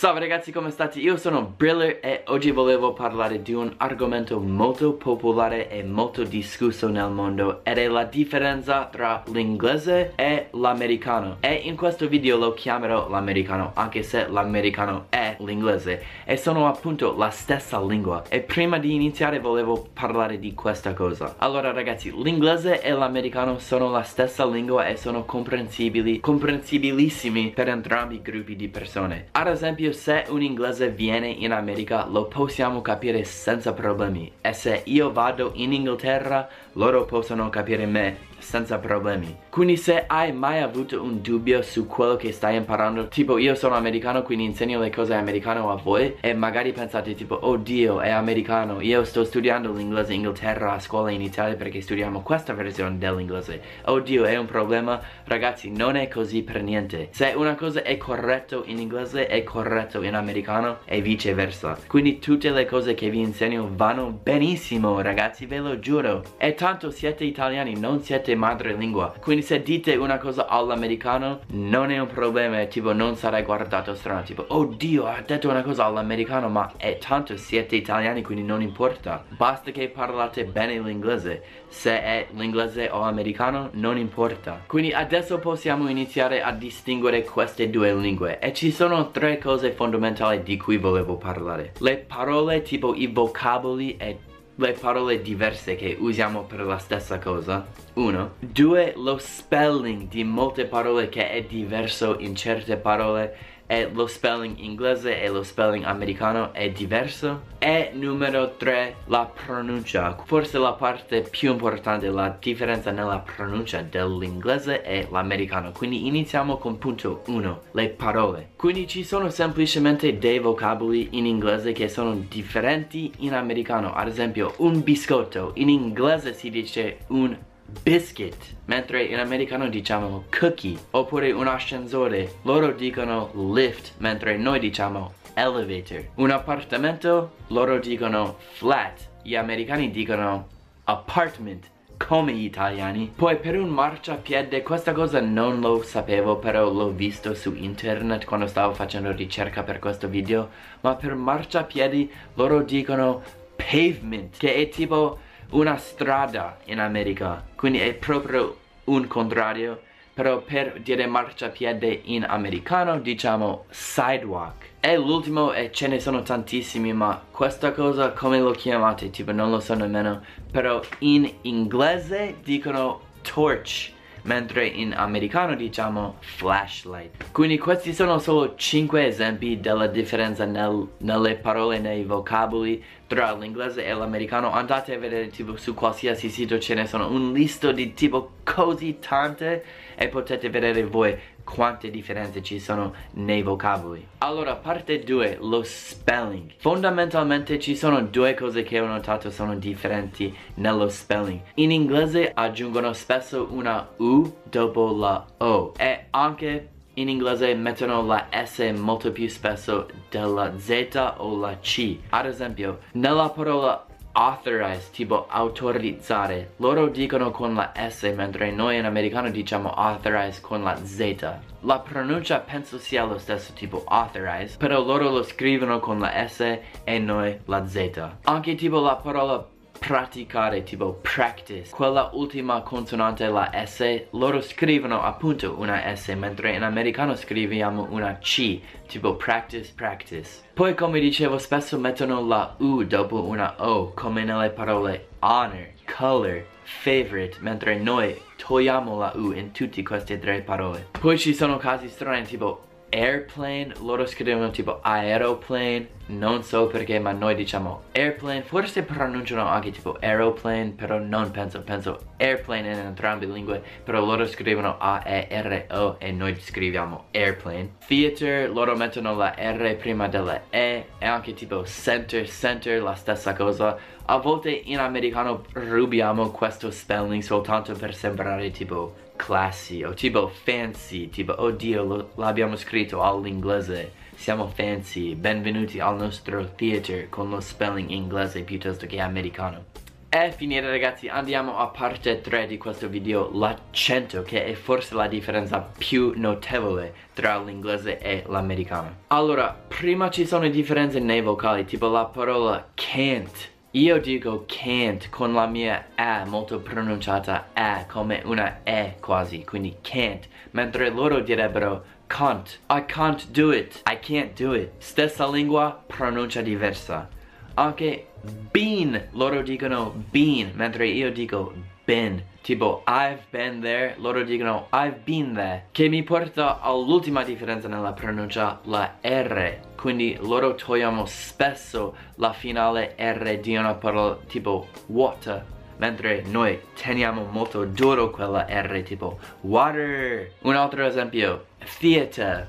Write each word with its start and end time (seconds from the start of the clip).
Salve 0.00 0.20
ragazzi 0.20 0.50
come 0.50 0.70
state? 0.70 0.98
Io 0.98 1.18
sono 1.18 1.52
Briller 1.54 1.98
e 2.00 2.22
oggi 2.28 2.52
volevo 2.52 2.94
parlare 2.94 3.42
di 3.42 3.52
un 3.52 3.70
argomento 3.76 4.40
molto 4.40 4.94
popolare 4.94 5.68
e 5.68 5.82
molto 5.82 6.24
discusso 6.24 6.88
nel 6.88 7.10
mondo 7.10 7.60
ed 7.64 7.76
è 7.76 7.86
la 7.86 8.04
differenza 8.04 8.86
tra 8.86 9.22
l'inglese 9.26 10.12
e 10.14 10.46
l'americano. 10.52 11.36
E 11.40 11.52
in 11.52 11.76
questo 11.76 12.08
video 12.08 12.38
lo 12.38 12.54
chiamerò 12.54 13.10
l'americano 13.10 13.72
anche 13.74 14.02
se 14.02 14.26
l'americano 14.26 15.04
è 15.10 15.36
l'inglese 15.40 16.02
e 16.24 16.38
sono 16.38 16.66
appunto 16.66 17.14
la 17.14 17.28
stessa 17.28 17.78
lingua. 17.78 18.24
E 18.30 18.40
prima 18.40 18.78
di 18.78 18.94
iniziare 18.94 19.38
volevo 19.38 19.86
parlare 19.92 20.38
di 20.38 20.54
questa 20.54 20.94
cosa. 20.94 21.34
Allora 21.36 21.72
ragazzi 21.72 22.10
l'inglese 22.10 22.80
e 22.80 22.90
l'americano 22.92 23.58
sono 23.58 23.90
la 23.90 24.02
stessa 24.02 24.46
lingua 24.46 24.86
e 24.86 24.96
sono 24.96 25.26
comprensibili 25.26 26.20
comprensibilissimi 26.20 27.50
per 27.50 27.68
entrambi 27.68 28.14
i 28.14 28.22
gruppi 28.22 28.56
di 28.56 28.68
persone. 28.68 29.26
Ad 29.32 29.48
esempio 29.48 29.88
esempio 29.90 29.92
se 29.92 30.24
un 30.28 30.42
inglese 30.42 30.90
viene 30.90 31.28
in 31.28 31.52
America 31.52 32.06
lo 32.06 32.26
possiamo 32.26 32.80
capire 32.80 33.24
senza 33.24 33.72
problemi 33.72 34.30
e 34.40 34.52
se 34.52 34.82
io 34.84 35.12
vado 35.12 35.52
in 35.54 35.72
Inghilterra 35.72 36.48
loro 36.74 37.04
possono 37.04 37.48
capire 37.50 37.86
me 37.86 38.28
senza 38.40 38.78
problemi. 38.78 39.36
Quindi 39.50 39.76
se 39.76 40.04
hai 40.06 40.32
mai 40.32 40.60
avuto 40.60 41.02
un 41.02 41.20
dubbio 41.20 41.62
su 41.62 41.86
quello 41.86 42.16
che 42.16 42.32
stai 42.32 42.56
imparando, 42.56 43.08
tipo 43.08 43.38
io 43.38 43.54
sono 43.54 43.74
americano 43.74 44.22
quindi 44.22 44.44
insegno 44.44 44.80
le 44.80 44.90
cose 44.90 45.14
americano 45.14 45.70
a 45.70 45.76
voi 45.76 46.16
e 46.20 46.34
magari 46.34 46.72
pensate 46.72 47.14
tipo 47.14 47.38
oddio 47.46 48.00
è 48.00 48.10
americano, 48.10 48.80
io 48.80 49.04
sto 49.04 49.24
studiando 49.24 49.72
l'inglese 49.72 50.12
in 50.12 50.20
Inghilterra 50.20 50.72
a 50.72 50.80
scuola 50.80 51.10
in 51.10 51.20
Italia 51.22 51.56
perché 51.56 51.80
studiamo 51.80 52.22
questa 52.22 52.52
versione 52.54 52.98
dell'inglese. 52.98 53.60
Oddio 53.84 54.24
è 54.24 54.36
un 54.36 54.46
problema? 54.46 55.00
Ragazzi 55.24 55.70
non 55.70 55.96
è 55.96 56.08
così 56.08 56.42
per 56.42 56.62
niente. 56.62 57.08
Se 57.12 57.32
una 57.36 57.54
cosa 57.54 57.82
è 57.82 57.96
corretto 57.96 58.62
in 58.66 58.78
inglese 58.78 59.26
è 59.26 59.42
corretto 59.80 60.02
in 60.02 60.14
americano 60.14 60.78
e 60.84 61.00
viceversa. 61.00 61.78
Quindi 61.86 62.18
tutte 62.18 62.50
le 62.50 62.66
cose 62.66 62.94
che 62.94 63.08
vi 63.08 63.20
insegno 63.20 63.70
vanno 63.72 64.10
benissimo 64.10 65.00
ragazzi 65.00 65.46
ve 65.46 65.58
lo 65.58 65.78
giuro. 65.78 66.22
E 66.36 66.54
tanto 66.54 66.90
siete 66.90 67.24
italiani 67.24 67.78
non 67.78 68.02
siete 68.02 68.34
madrelingua. 68.34 69.14
Quindi 69.20 69.42
se 69.42 69.62
dite 69.62 69.96
una 69.96 70.18
cosa 70.18 70.46
all'americano 70.46 71.40
Non 71.52 71.90
è 71.90 71.98
un 71.98 72.06
problema 72.06 72.64
Tipo 72.64 72.92
non 72.92 73.16
sarai 73.16 73.42
guardato 73.42 73.94
strano 73.94 74.22
Tipo 74.22 74.44
oddio 74.48 75.06
ha 75.06 75.22
detto 75.24 75.48
una 75.48 75.62
cosa 75.62 75.84
all'americano 75.84 76.48
Ma 76.48 76.72
è 76.76 76.98
tanto 76.98 77.36
siete 77.36 77.76
italiani 77.76 78.22
quindi 78.22 78.44
non 78.44 78.62
importa. 78.62 79.24
Basta 79.28 79.70
che 79.70 79.88
parlate 79.88 80.44
bene 80.44 80.78
l'inglese. 80.78 81.42
Se 81.68 82.02
è 82.02 82.26
l'inglese 82.32 82.88
o 82.90 83.02
americano 83.02 83.70
non 83.74 83.96
importa. 83.96 84.62
Quindi 84.66 84.92
adesso 84.92 85.38
possiamo 85.38 85.88
iniziare 85.88 86.42
a 86.42 86.52
distinguere 86.52 87.22
queste 87.22 87.70
due 87.70 87.94
lingue. 87.94 88.38
E 88.38 88.52
ci 88.52 88.70
sono 88.72 89.10
tre 89.10 89.38
cose 89.38 89.69
fondamentali 89.70 90.42
di 90.42 90.56
cui 90.56 90.76
volevo 90.76 91.16
parlare. 91.16 91.72
Le 91.78 91.96
parole 91.96 92.62
tipo 92.62 92.94
i 92.94 93.06
vocaboli 93.06 93.96
e 93.96 94.18
le 94.54 94.72
parole 94.72 95.22
diverse 95.22 95.74
che 95.74 95.96
usiamo 95.98 96.42
per 96.42 96.60
la 96.60 96.78
stessa 96.78 97.18
cosa. 97.18 97.66
1 97.94 98.34
2 98.38 98.92
lo 98.96 99.18
spelling 99.18 100.08
di 100.08 100.22
molte 100.22 100.66
parole 100.66 101.08
che 101.08 101.30
è 101.30 101.42
diverso 101.42 102.18
in 102.18 102.34
certe 102.34 102.76
parole 102.76 103.36
e 103.70 103.88
lo 103.92 104.08
spelling 104.08 104.58
inglese 104.58 105.22
e 105.22 105.28
lo 105.28 105.44
spelling 105.44 105.84
americano 105.84 106.52
è 106.52 106.70
diverso. 106.70 107.42
E 107.58 107.92
numero 107.94 108.56
3 108.56 108.96
la 109.06 109.30
pronuncia. 109.32 110.16
Forse 110.24 110.58
la 110.58 110.72
parte 110.72 111.20
più 111.20 111.52
importante 111.52 112.08
la 112.08 112.36
differenza 112.36 112.90
nella 112.90 113.20
pronuncia 113.20 113.80
dell'inglese 113.82 114.82
e 114.82 115.06
l'americano. 115.08 115.70
Quindi 115.70 116.08
iniziamo 116.08 116.56
con 116.56 116.78
punto 116.78 117.22
1 117.26 117.60
le 117.70 117.88
parole. 117.90 118.48
Quindi 118.56 118.88
ci 118.88 119.04
sono 119.04 119.30
semplicemente 119.30 120.18
dei 120.18 120.40
vocaboli 120.40 121.10
in 121.12 121.26
inglese 121.26 121.70
che 121.70 121.88
sono 121.88 122.24
differenti 122.28 123.12
in 123.18 123.34
americano. 123.34 123.94
Ad 123.94 124.08
esempio 124.08 124.52
un 124.56 124.82
biscotto. 124.82 125.52
In 125.54 125.68
inglese 125.68 126.34
si 126.34 126.50
dice 126.50 126.98
un 127.08 127.38
biscuit 127.82 128.36
mentre 128.66 129.02
in 129.04 129.18
americano 129.18 129.68
diciamo 129.68 130.24
cookie 130.38 130.78
oppure 130.90 131.32
un 131.32 131.46
ascensore 131.46 132.34
loro 132.42 132.72
dicono 132.72 133.30
lift 133.54 133.94
mentre 133.98 134.36
noi 134.36 134.58
diciamo 134.58 135.14
elevator. 135.34 136.08
Un 136.16 136.30
appartamento 136.30 137.32
loro 137.48 137.78
dicono 137.78 138.36
flat 138.38 139.08
gli 139.22 139.34
americani 139.34 139.90
dicono 139.90 140.46
apartment 140.84 141.70
come 141.96 142.32
gli 142.32 142.44
italiani. 142.44 143.12
Poi 143.14 143.36
per 143.36 143.58
un 143.58 143.68
marciapiede 143.68 144.62
questa 144.62 144.92
cosa 144.92 145.20
non 145.20 145.60
lo 145.60 145.82
sapevo 145.82 146.36
però 146.36 146.70
l'ho 146.70 146.90
visto 146.90 147.34
su 147.34 147.54
internet 147.54 148.24
quando 148.24 148.46
stavo 148.46 148.72
facendo 148.72 149.12
ricerca 149.12 149.62
per 149.62 149.78
questo 149.78 150.08
video 150.08 150.48
ma 150.80 150.94
per 150.94 151.14
marciapiedi 151.14 152.10
loro 152.34 152.62
dicono 152.62 153.22
pavement 153.56 154.36
che 154.36 154.54
è 154.54 154.68
tipo 154.68 155.18
una 155.50 155.76
strada 155.76 156.58
in 156.64 156.80
America. 156.80 157.44
Quindi 157.54 157.78
è 157.80 157.94
proprio 157.94 158.56
un 158.84 159.06
contrario 159.06 159.82
però 160.12 160.40
per 160.40 160.80
dire 160.80 161.06
marciapiede 161.06 162.02
in 162.04 162.24
americano 162.24 162.98
diciamo 162.98 163.64
sidewalk. 163.70 164.68
E 164.80 164.96
l'ultimo 164.96 165.52
e 165.52 165.70
ce 165.72 165.86
ne 165.86 165.98
sono 165.98 166.22
tantissimi 166.22 166.92
ma 166.92 167.22
questa 167.30 167.72
cosa 167.72 168.10
come 168.10 168.38
lo 168.38 168.50
chiamate? 168.50 169.10
Tipo 169.10 169.32
non 169.32 169.50
lo 169.50 169.60
so 169.60 169.74
nemmeno 169.74 170.22
però 170.50 170.80
in 170.98 171.30
inglese 171.42 172.36
dicono 172.42 173.00
torch 173.22 173.92
mentre 174.22 174.66
in 174.66 174.92
americano 174.92 175.54
diciamo 175.54 176.16
flashlight. 176.20 177.30
Quindi 177.32 177.58
questi 177.58 177.92
sono 177.92 178.18
solo 178.18 178.54
5 178.56 179.06
esempi 179.06 179.60
della 179.60 179.86
differenza 179.86 180.44
nel, 180.44 180.86
nelle 180.98 181.36
parole 181.36 181.78
nei 181.78 182.04
vocaboli 182.04 182.82
tra 183.06 183.34
l'inglese 183.34 183.84
e 183.84 183.92
l'americano. 183.92 184.52
Andate 184.52 184.94
a 184.94 184.98
vedere 184.98 185.28
tipo 185.28 185.56
su 185.56 185.74
qualsiasi 185.74 186.28
sito 186.28 186.58
ce 186.58 186.74
ne 186.74 186.86
sono 186.86 187.10
un 187.10 187.32
listo 187.32 187.72
di 187.72 187.92
tipo 187.94 188.34
così 188.44 188.98
tante 189.00 189.64
e 189.96 190.08
potete 190.08 190.48
vedere 190.48 190.84
voi 190.84 191.16
quante 191.52 191.90
differenze 191.90 192.42
ci 192.42 192.60
sono 192.60 192.94
nei 193.14 193.42
vocaboli. 193.42 194.06
Allora, 194.18 194.54
parte 194.54 195.00
2, 195.00 195.38
lo 195.40 195.62
spelling. 195.64 196.52
Fondamentalmente 196.58 197.58
ci 197.58 197.76
sono 197.76 198.02
due 198.02 198.34
cose 198.34 198.62
che 198.62 198.80
ho 198.80 198.86
notato 198.86 199.30
sono 199.30 199.56
differenti 199.56 200.34
nello 200.54 200.88
spelling. 200.88 201.40
In 201.54 201.70
inglese 201.70 202.30
aggiungono 202.32 202.92
spesso 202.92 203.48
una 203.50 203.88
U 203.96 204.32
dopo 204.44 204.92
la 204.92 205.26
O 205.38 205.72
e 205.76 206.06
anche 206.10 206.68
in 206.94 207.08
inglese 207.08 207.54
mettono 207.54 208.02
la 208.02 208.26
S 208.30 208.72
molto 208.76 209.10
più 209.10 209.28
spesso 209.28 209.88
della 210.08 210.58
Z 210.58 211.14
o 211.16 211.36
la 211.36 211.56
C. 211.60 211.96
Ad 212.10 212.26
esempio, 212.26 212.80
nella 212.92 213.28
parola 213.30 213.86
authorize, 214.12 214.90
tipo 214.90 215.26
autorizzare. 215.28 216.52
Loro 216.56 216.88
dicono 216.88 217.30
con 217.30 217.54
la 217.54 217.72
S, 217.88 218.12
mentre 218.14 218.50
noi 218.50 218.78
in 218.78 218.84
americano 218.84 219.30
diciamo 219.30 219.72
authorize 219.72 220.40
con 220.40 220.62
la 220.62 220.76
Z. 220.84 221.38
La 221.60 221.78
pronuncia 221.78 222.38
penso 222.40 222.78
sia 222.78 223.04
lo 223.04 223.18
stesso 223.18 223.52
tipo 223.52 223.84
authorize, 223.86 224.56
però 224.56 224.82
loro 224.82 225.10
lo 225.10 225.22
scrivono 225.22 225.78
con 225.78 225.98
la 225.98 226.26
S 226.26 226.58
e 226.84 226.98
noi 226.98 227.38
la 227.44 227.66
Z. 227.66 228.08
Anche 228.22 228.54
tipo 228.54 228.80
la 228.80 228.96
parola 228.96 229.46
praticare 229.80 230.62
tipo 230.62 230.98
practice. 231.00 231.70
Quella 231.74 232.10
ultima 232.12 232.60
consonante 232.60 233.26
la 233.26 233.50
S. 233.64 234.04
Loro 234.10 234.40
scrivono 234.42 235.02
appunto 235.02 235.56
una 235.58 235.96
S 235.96 236.08
mentre 236.10 236.54
in 236.54 236.62
americano 236.62 237.16
scriviamo 237.16 237.88
una 237.90 238.18
C. 238.18 238.60
Tipo 238.86 239.16
practice 239.16 239.72
practice. 239.74 240.42
Poi 240.52 240.74
come 240.74 241.00
dicevo 241.00 241.38
spesso 241.38 241.78
mettono 241.78 242.24
la 242.24 242.54
U 242.58 242.84
dopo 242.84 243.24
una 243.24 243.54
O 243.58 243.92
come 243.94 244.22
nelle 244.22 244.50
parole 244.50 245.08
honor 245.20 245.68
color 245.96 246.44
favorite 246.62 247.38
mentre 247.40 247.76
noi 247.78 248.16
togliamo 248.36 248.96
la 248.96 249.12
U 249.16 249.32
in 249.32 249.50
tutte 249.50 249.82
queste 249.82 250.18
tre 250.18 250.42
parole. 250.42 250.88
Poi 251.00 251.18
ci 251.18 251.34
sono 251.34 251.56
casi 251.56 251.88
strani 251.88 252.24
tipo 252.24 252.68
airplane 252.90 253.72
loro 253.80 254.06
scrivono 254.06 254.50
tipo 254.50 254.80
aeroplane 254.82 255.88
non 256.06 256.42
so 256.42 256.66
perché 256.66 256.98
ma 256.98 257.12
noi 257.12 257.34
diciamo 257.34 257.82
airplane 257.92 258.42
forse 258.42 258.82
pronunciano 258.82 259.46
anche 259.46 259.70
tipo 259.70 259.96
aeroplane 260.00 260.70
però 260.70 260.98
non 260.98 261.30
penso 261.30 261.62
penso 261.62 262.00
airplane 262.16 262.72
in 262.72 262.78
entrambe 262.78 263.26
le 263.26 263.32
lingue 263.32 263.62
però 263.84 264.04
loro 264.04 264.26
scrivono 264.26 264.76
A-E-R-O 264.78 265.96
e 265.98 266.12
noi 266.12 266.36
scriviamo 266.38 267.04
airplane. 267.12 267.74
Theater 267.86 268.50
loro 268.50 268.76
mettono 268.76 269.14
la 269.14 269.34
R 269.36 269.76
prima 269.76 270.08
della 270.08 270.42
E 270.50 270.86
e 270.98 271.06
anche 271.06 271.34
tipo 271.34 271.64
center 271.64 272.28
center 272.28 272.82
la 272.82 272.94
stessa 272.94 273.32
cosa. 273.34 273.76
A 274.06 274.16
volte 274.18 274.50
in 274.50 274.78
americano 274.78 275.44
rubiamo 275.52 276.30
questo 276.30 276.70
spelling 276.70 277.22
soltanto 277.22 277.74
per 277.74 277.94
sembrare 277.94 278.50
tipo 278.50 279.08
classy 279.20 279.84
o 279.84 279.92
tipo 279.92 280.28
fancy 280.28 281.10
tipo 281.10 281.34
oddio 281.36 282.12
l'abbiamo 282.14 282.56
scritto 282.56 283.02
all'inglese 283.02 283.92
siamo 284.14 284.48
fancy 284.48 285.14
benvenuti 285.14 285.78
al 285.78 285.96
nostro 285.96 286.52
theater 286.54 287.08
con 287.10 287.28
lo 287.28 287.40
spelling 287.40 287.90
inglese 287.90 288.42
piuttosto 288.42 288.84
che 288.84 289.00
americano. 289.00 289.64
E 290.10 290.32
finire 290.32 290.68
ragazzi 290.68 291.08
andiamo 291.08 291.56
a 291.56 291.68
parte 291.68 292.20
3 292.20 292.46
di 292.46 292.58
questo 292.58 292.88
video. 292.88 293.30
L'accento 293.32 294.22
che 294.22 294.44
è 294.44 294.52
forse 294.52 294.94
la 294.94 295.06
differenza 295.06 295.60
più 295.60 296.12
notevole 296.16 296.92
tra 297.14 297.40
l'inglese 297.40 297.98
e 297.98 298.24
l'americano. 298.26 298.96
Allora 299.06 299.56
prima 299.68 300.10
ci 300.10 300.26
sono 300.26 300.48
differenze 300.48 300.98
nei 300.98 301.22
vocali 301.22 301.64
tipo 301.64 301.88
la 301.88 302.04
parola 302.04 302.68
can't 302.74 303.48
io 303.72 304.00
dico 304.00 304.44
can't 304.48 305.08
con 305.10 305.32
la 305.32 305.46
mia 305.46 305.86
E 305.94 306.24
molto 306.24 306.58
pronunciata 306.58 307.50
E 307.54 307.86
come 307.86 308.20
una 308.24 308.64
E 308.64 308.96
quasi, 308.98 309.44
quindi 309.44 309.76
can't, 309.80 310.26
mentre 310.50 310.90
loro 310.90 311.20
direbbero 311.20 311.84
can't, 312.08 312.58
I 312.68 312.84
can't 312.84 313.30
do 313.30 313.52
it, 313.52 313.82
I 313.88 313.96
can't 313.96 314.34
do 314.34 314.54
it. 314.54 314.72
Stessa 314.78 315.28
lingua, 315.28 315.84
pronuncia 315.86 316.40
diversa. 316.40 317.08
Anche 317.54 318.08
been, 318.50 319.08
loro 319.12 319.40
dicono 319.42 319.94
been, 320.10 320.50
mentre 320.54 320.88
io 320.88 321.12
dico 321.12 321.52
been. 321.90 322.22
Tipo, 322.42 322.84
I've 322.86 323.26
been 323.30 323.60
there, 323.60 323.96
loro 323.98 324.22
dicono 324.22 324.68
I've 324.72 325.00
been 325.04 325.34
there. 325.34 325.64
Che 325.72 325.88
mi 325.88 326.04
porta 326.04 326.60
all'ultima 326.60 327.24
differenza 327.24 327.66
nella 327.66 327.92
pronuncia, 327.92 328.60
la 328.64 328.98
R. 329.02 329.58
Quindi 329.74 330.16
loro 330.20 330.54
togliamo 330.54 331.04
spesso 331.06 331.96
la 332.16 332.32
finale 332.32 332.94
R 332.96 333.38
di 333.40 333.56
una 333.56 333.74
parola 333.74 334.16
tipo 334.28 334.68
water. 334.86 335.44
Mentre 335.78 336.22
noi 336.26 336.60
teniamo 336.80 337.24
molto 337.24 337.64
duro 337.64 338.10
quella 338.10 338.46
R 338.48 338.82
tipo 338.84 339.18
water. 339.40 340.30
Un 340.42 340.54
altro 340.54 340.86
esempio, 340.86 341.46
theater, 341.80 342.48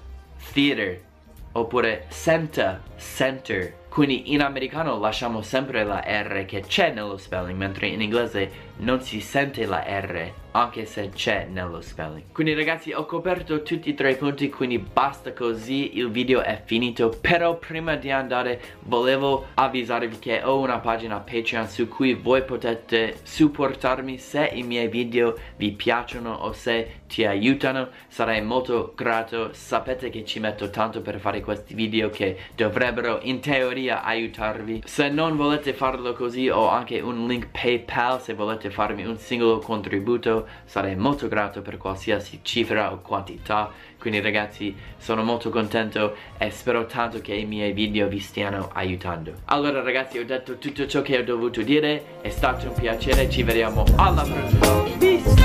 theater. 0.53 1.01
Oppure 1.53 2.05
center, 2.09 2.79
center 2.97 3.79
quindi 3.91 4.31
in 4.31 4.41
americano 4.41 4.97
lasciamo 4.97 5.41
sempre 5.41 5.83
la 5.83 6.01
R 6.01 6.45
che 6.45 6.61
c'è 6.61 6.93
nello 6.93 7.17
spelling 7.17 7.57
mentre 7.57 7.88
in 7.88 8.01
inglese 8.01 8.69
non 8.77 9.01
si 9.01 9.19
sente 9.19 9.65
la 9.65 9.83
R 9.85 10.31
anche 10.51 10.85
se 10.85 11.09
c'è 11.09 11.47
nello 11.49 11.81
spelling. 11.81 12.23
Quindi 12.31 12.53
ragazzi 12.53 12.91
ho 12.91 13.05
coperto 13.05 13.61
tutti 13.61 13.89
i 13.89 13.93
tre 13.93 14.15
punti 14.15 14.49
quindi 14.49 14.79
basta 14.79 15.33
così 15.33 15.97
il 15.97 16.09
video 16.09 16.41
è 16.41 16.61
finito. 16.65 17.09
Però 17.21 17.57
prima 17.57 17.95
di 17.95 18.11
andare 18.11 18.61
volevo 18.81 19.47
avvisarvi 19.53 20.19
che 20.19 20.41
ho 20.43 20.59
una 20.59 20.79
pagina 20.79 21.19
Patreon 21.19 21.67
su 21.67 21.88
cui 21.88 22.13
voi 22.13 22.43
potete 22.43 23.19
supportarmi 23.23 24.17
se 24.17 24.49
i 24.53 24.63
miei 24.63 24.89
video 24.89 25.38
vi 25.55 25.71
piacciono 25.71 26.33
o 26.33 26.51
se 26.51 27.01
ti 27.07 27.25
aiutano. 27.25 27.89
Sarei 28.07 28.41
molto 28.41 28.93
grato. 28.95 29.53
Sapete 29.53 30.09
che 30.09 30.25
ci 30.25 30.39
metto 30.39 30.69
tanto 30.69 31.01
per 31.01 31.19
fare 31.19 31.41
questi 31.41 31.73
video 31.73 32.09
che 32.09 32.38
dovrebbero 32.55 33.19
in 33.21 33.39
teoria 33.39 33.80
aiutarvi. 33.89 34.83
Se 34.85 35.09
non 35.09 35.35
volete 35.35 35.73
farlo 35.73 36.13
così 36.13 36.49
ho 36.49 36.67
anche 36.67 36.99
un 36.99 37.27
link 37.27 37.47
paypal 37.51 38.21
se 38.21 38.33
volete 38.33 38.69
farmi 38.69 39.05
un 39.05 39.17
singolo 39.17 39.59
contributo 39.59 40.47
sarei 40.65 40.95
molto 40.95 41.27
grato 41.27 41.61
per 41.61 41.77
qualsiasi 41.77 42.39
cifra 42.41 42.91
o 42.91 42.99
quantità. 42.99 43.71
Quindi 43.97 44.19
ragazzi 44.19 44.75
sono 44.97 45.23
molto 45.23 45.49
contento 45.49 46.15
e 46.37 46.49
spero 46.49 46.85
tanto 46.85 47.21
che 47.21 47.35
i 47.35 47.45
miei 47.45 47.71
video 47.71 48.07
vi 48.07 48.19
stiano 48.19 48.69
aiutando. 48.73 49.33
Allora 49.45 49.81
ragazzi 49.81 50.17
ho 50.17 50.25
detto 50.25 50.57
tutto 50.57 50.87
ciò 50.87 51.01
che 51.01 51.19
ho 51.19 51.23
dovuto 51.23 51.61
dire. 51.61 52.19
È 52.21 52.29
stato 52.29 52.67
un 52.67 52.73
piacere. 52.73 53.29
Ci 53.29 53.43
vediamo 53.43 53.83
alla 53.97 54.23
prossima. 54.23 54.97
Peace 54.97 55.40